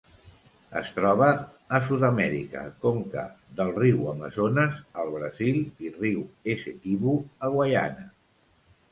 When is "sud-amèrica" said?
1.89-2.63